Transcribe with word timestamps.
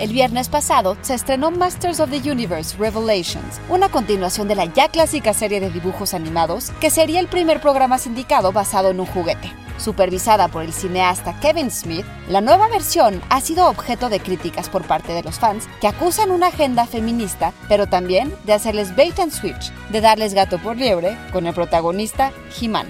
El 0.00 0.14
viernes 0.14 0.48
pasado 0.48 0.96
se 1.02 1.12
estrenó 1.12 1.50
Masters 1.50 2.00
of 2.00 2.08
the 2.08 2.30
Universe 2.30 2.74
Revelations, 2.78 3.60
una 3.68 3.90
continuación 3.90 4.48
de 4.48 4.54
la 4.54 4.64
ya 4.64 4.88
clásica 4.88 5.34
serie 5.34 5.60
de 5.60 5.68
dibujos 5.68 6.14
animados 6.14 6.70
que 6.80 6.88
sería 6.88 7.20
el 7.20 7.28
primer 7.28 7.60
programa 7.60 7.98
sindicado 7.98 8.50
basado 8.50 8.88
en 8.88 8.98
un 8.98 9.04
juguete. 9.04 9.52
Supervisada 9.76 10.48
por 10.48 10.62
el 10.62 10.72
cineasta 10.72 11.38
Kevin 11.40 11.70
Smith, 11.70 12.06
la 12.30 12.40
nueva 12.40 12.68
versión 12.68 13.20
ha 13.28 13.42
sido 13.42 13.68
objeto 13.68 14.08
de 14.08 14.20
críticas 14.20 14.70
por 14.70 14.84
parte 14.84 15.12
de 15.12 15.22
los 15.22 15.38
fans 15.38 15.68
que 15.82 15.86
acusan 15.86 16.30
una 16.30 16.46
agenda 16.46 16.86
feminista, 16.86 17.52
pero 17.68 17.86
también 17.86 18.34
de 18.44 18.54
hacerles 18.54 18.96
bait 18.96 19.18
and 19.18 19.32
switch, 19.32 19.70
de 19.90 20.00
darles 20.00 20.32
gato 20.32 20.58
por 20.60 20.78
liebre 20.78 21.14
con 21.30 21.46
el 21.46 21.52
protagonista 21.52 22.32
He-Man. 22.58 22.86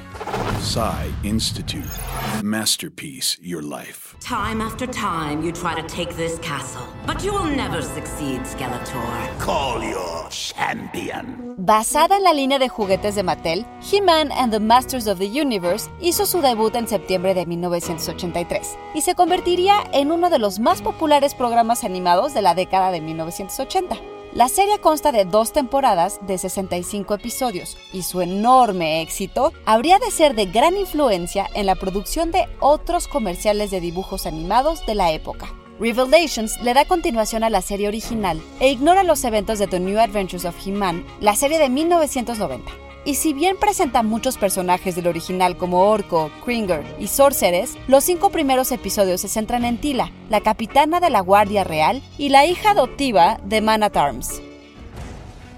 Psy 0.60 1.10
Institute. 1.22 1.88
Masterpiece 2.42 3.38
Your 3.40 3.62
Life. 3.62 4.14
Time 4.20 4.60
after 4.60 4.86
time 4.86 5.42
you 5.42 5.52
try 5.52 5.74
to 5.74 5.82
take 5.88 6.14
this 6.16 6.38
castle, 6.40 6.86
but 7.06 7.24
you 7.24 7.32
will 7.32 7.50
never 7.50 7.80
succeed, 7.80 8.42
Skeletor. 8.42 9.38
Call 9.38 9.82
your 9.82 10.28
champion. 10.28 11.54
Basada 11.56 12.16
en 12.16 12.24
la 12.24 12.34
línea 12.34 12.58
de 12.58 12.68
juguetes 12.68 13.14
de 13.14 13.22
Mattel, 13.22 13.64
He-Man 13.80 14.30
and 14.32 14.52
the 14.52 14.60
Masters 14.60 15.06
of 15.06 15.18
the 15.18 15.26
Universe 15.26 15.88
hizo 15.98 16.26
su 16.26 16.42
debut 16.42 16.74
en 16.74 16.86
septiembre 16.86 17.32
de 17.32 17.46
1983 17.46 18.76
y 18.94 19.00
se 19.00 19.14
convertiría 19.14 19.78
en 19.94 20.12
uno 20.12 20.28
de 20.28 20.38
los 20.38 20.58
más 20.58 20.82
populares 20.82 21.34
programas 21.34 21.84
animados 21.84 22.34
de 22.34 22.42
la 22.42 22.54
década 22.54 22.90
de 22.90 23.00
1980. 23.00 23.96
La 24.32 24.48
serie 24.48 24.78
consta 24.78 25.10
de 25.10 25.24
dos 25.24 25.52
temporadas 25.52 26.20
de 26.24 26.38
65 26.38 27.14
episodios 27.14 27.76
y 27.92 28.02
su 28.02 28.20
enorme 28.20 29.02
éxito 29.02 29.52
habría 29.66 29.98
de 29.98 30.12
ser 30.12 30.36
de 30.36 30.46
gran 30.46 30.76
influencia 30.76 31.48
en 31.54 31.66
la 31.66 31.74
producción 31.74 32.30
de 32.30 32.46
otros 32.60 33.08
comerciales 33.08 33.72
de 33.72 33.80
dibujos 33.80 34.26
animados 34.26 34.86
de 34.86 34.94
la 34.94 35.10
época. 35.10 35.52
Revelations 35.80 36.60
le 36.62 36.74
da 36.74 36.84
continuación 36.84 37.42
a 37.42 37.50
la 37.50 37.60
serie 37.60 37.88
original 37.88 38.40
e 38.60 38.70
ignora 38.70 39.02
los 39.02 39.24
eventos 39.24 39.58
de 39.58 39.66
The 39.66 39.80
New 39.80 39.98
Adventures 39.98 40.44
of 40.44 40.64
He-Man, 40.64 41.04
la 41.20 41.34
serie 41.34 41.58
de 41.58 41.68
1990. 41.68 42.89
Y 43.04 43.14
si 43.14 43.32
bien 43.32 43.56
presenta 43.56 44.02
muchos 44.02 44.36
personajes 44.36 44.94
del 44.94 45.06
original 45.06 45.56
como 45.56 45.88
Orko, 45.88 46.30
Kringer 46.44 46.84
y 46.98 47.06
Sorceress, 47.06 47.76
los 47.88 48.04
cinco 48.04 48.30
primeros 48.30 48.72
episodios 48.72 49.22
se 49.22 49.28
centran 49.28 49.64
en 49.64 49.78
Tila, 49.78 50.12
la 50.28 50.42
capitana 50.42 51.00
de 51.00 51.08
la 51.08 51.20
Guardia 51.20 51.64
Real 51.64 52.02
y 52.18 52.28
la 52.28 52.44
hija 52.44 52.72
adoptiva 52.72 53.40
de 53.44 53.62
Man 53.62 53.82
at 53.82 53.96
Arms. 53.96 54.42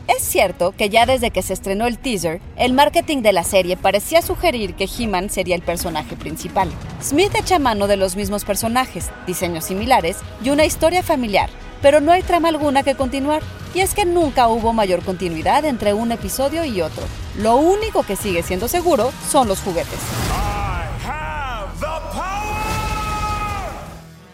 Es 0.07 0.23
cierto 0.23 0.73
que 0.73 0.89
ya 0.89 1.05
desde 1.05 1.31
que 1.31 1.43
se 1.43 1.53
estrenó 1.53 1.87
el 1.87 1.99
teaser, 1.99 2.41
el 2.57 2.75
marketing 2.75 3.23
de 3.23 3.33
la 3.33 3.45
serie 3.45 3.77
parecía 3.77 4.23
sugerir 4.23 4.75
que 4.75 4.89
He-Man 4.89 5.31
sería 5.31 5.55
el 5.55 5.63
personaje 5.63 6.17
principal. 6.17 6.71
Smith 7.01 7.35
echa 7.35 7.59
mano 7.59 7.87
de 7.87 7.97
los 7.97 8.15
mismos 8.15 8.45
personajes, 8.45 9.11
diseños 9.27 9.65
similares 9.65 10.19
y 10.45 10.51
una 10.51 10.65
historia 10.65 11.03
familiar, 11.03 11.51
pero 11.81 12.01
no 12.01 12.13
hay 12.13 12.23
trama 12.23 12.49
alguna 12.49 12.83
que 12.83 12.95
continuar. 12.95 13.43
Y 13.75 13.81
es 13.81 13.95
que 13.95 14.05
nunca 14.05 14.49
hubo 14.49 14.73
mayor 14.73 15.03
continuidad 15.03 15.65
entre 15.65 15.95
un 15.95 16.13
episodio 16.13 16.65
y 16.65 16.83
otro. 16.83 17.05
Lo 17.39 17.57
único 17.57 18.03
que 18.03 18.17
sigue 18.17 18.43
siendo 18.43 18.69
seguro 18.69 19.13
son 19.31 19.49
los 19.49 19.61
juguetes. 19.61 19.99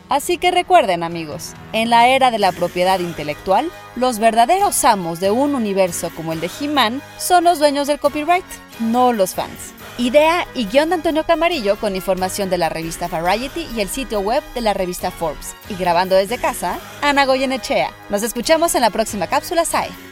Así 0.08 0.38
que 0.38 0.50
recuerden 0.50 1.02
amigos, 1.02 1.52
en 1.72 1.90
la 1.90 2.08
era 2.08 2.30
de 2.30 2.38
la 2.38 2.52
propiedad 2.52 2.98
intelectual, 2.98 3.70
los 3.94 4.18
verdaderos 4.18 4.82
amos 4.84 5.20
de 5.20 5.30
un 5.30 5.54
universo 5.54 6.10
como 6.16 6.32
el 6.32 6.40
de 6.40 6.50
He-Man 6.60 7.02
son 7.18 7.44
los 7.44 7.58
dueños 7.58 7.88
del 7.88 7.98
copyright, 7.98 8.44
no 8.80 9.12
los 9.12 9.34
fans. 9.34 9.74
Idea 10.00 10.46
y 10.54 10.66
guion 10.66 10.90
de 10.90 10.94
Antonio 10.94 11.24
Camarillo 11.24 11.76
con 11.76 11.96
información 11.96 12.48
de 12.50 12.56
la 12.56 12.68
revista 12.68 13.08
Variety 13.08 13.66
y 13.74 13.80
el 13.80 13.88
sitio 13.88 14.20
web 14.20 14.44
de 14.54 14.60
la 14.60 14.72
revista 14.72 15.10
Forbes. 15.10 15.56
Y 15.68 15.74
grabando 15.74 16.14
desde 16.14 16.38
casa, 16.38 16.78
Ana 17.02 17.26
Goyenechea. 17.26 17.90
Nos 18.08 18.22
escuchamos 18.22 18.76
en 18.76 18.82
la 18.82 18.90
próxima 18.90 19.26
cápsula 19.26 19.64
SAE. 19.64 20.07